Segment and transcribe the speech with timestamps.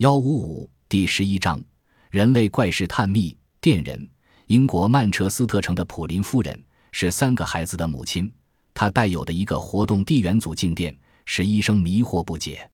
[0.00, 1.62] 幺五五第十一章：
[2.08, 3.36] 人类怪事探秘。
[3.60, 4.08] 电人，
[4.46, 6.58] 英国曼彻斯特城的普林夫人
[6.90, 8.32] 是三个孩子的母亲。
[8.72, 12.66] 她带有的一个活动地源组静电使医生迷惑不解。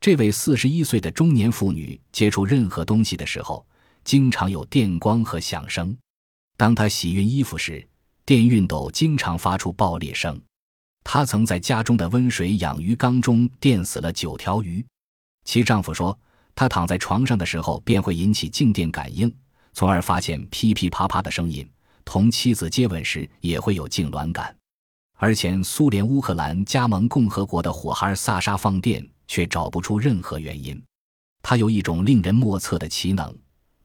[0.00, 3.66] 这位四十一岁的中年妇女接触任何东西的时候，
[4.02, 5.94] 经常有电光和响声。
[6.56, 7.86] 当她洗熨衣服时，
[8.24, 10.40] 电熨斗经常发出爆裂声。
[11.04, 14.82] 她曾在家中的温水养鱼缸中电死了九条鱼。
[15.44, 16.18] 其丈夫说。
[16.54, 19.34] 他躺在床上的时候，便会引起静电感应，
[19.72, 21.68] 从而发现噼噼啪啪的声音。
[22.04, 24.54] 同妻子接吻时也会有痉挛感。
[25.16, 30.80] 而前苏联乌克兰加盟共和国的火孩萨沙放电，却找不出任何原因。
[31.42, 33.34] 他有一种令人莫测的奇能，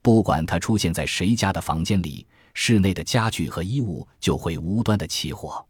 [0.02, 5.64] 不管他出现在谁家的房间里，室内的家具和衣物就会无端的起火。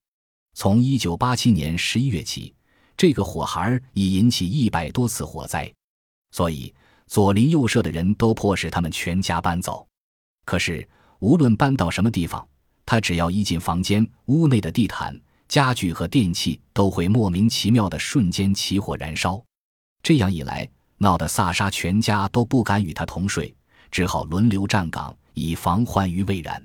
[0.54, 2.56] 从1987年11月起，
[2.96, 5.72] 这个火孩已引起一百多次火灾，
[6.32, 6.74] 所以。
[7.08, 9.88] 左邻右舍的人都迫使他们全家搬走，
[10.46, 10.88] 可是
[11.20, 12.46] 无论搬到什么地方，
[12.86, 19.42] 他只要一进房间，屋内的地毯、家具和电器都会莫名其妙的瞬间起火燃烧。
[20.04, 23.56] 这样一来，闹得萨沙全家都不敢与他同睡，
[23.90, 26.62] 只好轮流站岗，以防患于未然。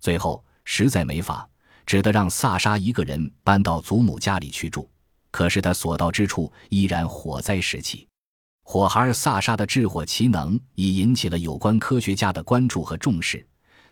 [0.00, 1.48] 最后实在没法，
[1.86, 4.88] 只得让萨沙一个人搬到祖母家里去住。
[5.30, 8.06] 可是他所到之处，依然火灾时起。
[8.72, 13.44] 火孩萨沙的制火奇能已引起了有关科学家的关注和重视，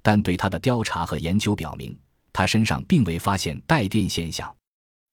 [0.02, 1.98] 但对他的调查和研究表明，
[2.32, 4.54] 他身上并未发现带电现象。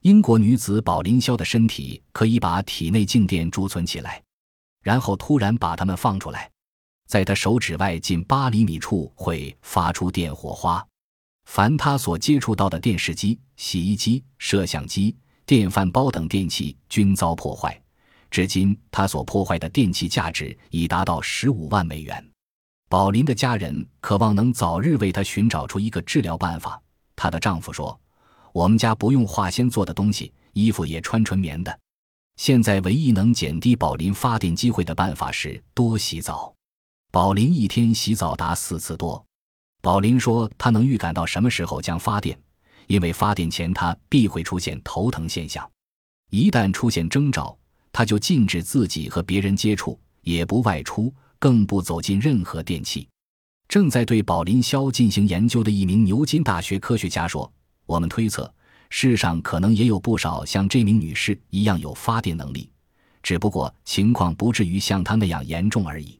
[0.03, 4.21] 英国女子宝林肖的身体可以把体内静电贮存起来，
[4.83, 6.47] 然后突然把它们放出来，
[7.07, 10.85] 在她手指外近八厘米处会发出电火花。
[11.45, 17.81] 凡她所接触到的电视机、洗衣机、摄像机、电饭煲等电器均遭破坏。
[18.31, 22.29] 至今，他所破坏的电器价值已达到十五万美元。
[22.87, 26.81] 宝林的家人渴望能早日为他寻找出一个治疗办法。
[27.15, 27.99] 她的丈夫说
[28.53, 31.79] ：“我们家不用化纤做的东西，衣服也穿纯棉的。
[32.35, 36.53] 现在唯一能减低宝林发电机会的办法是多洗澡。
[37.11, 39.25] 宝林一天洗澡达四次多。
[39.81, 42.37] 宝林说，他能预感到什么时候将发电，
[42.87, 45.67] 因为发电前他必会出现头疼现象。
[46.29, 47.57] 一旦出现征兆。”
[47.97, 53.07] 他就禁止自己和别人接触，也不外出，更不走进任何电器。
[53.69, 57.49] 正在对宝林肖进行研究的一名牛津大学科学家说
[57.87, 58.53] ：“我们推测，
[58.89, 62.69] 世上可能也有不少像这名女士一样有发电能力，
[63.23, 66.19] 只不过情况不至于像她那样严重而已。”